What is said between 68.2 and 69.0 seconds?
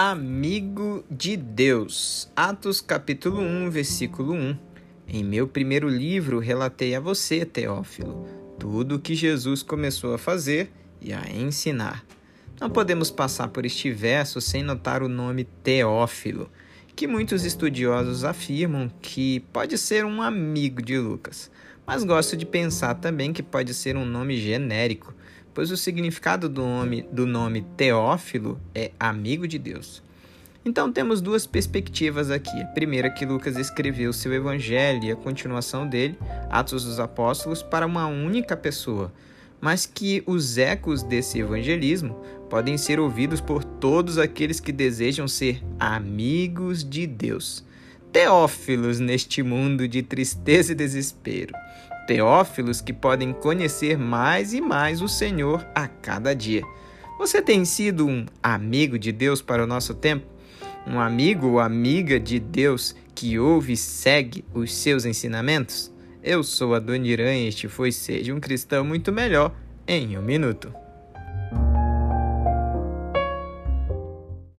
um Cristão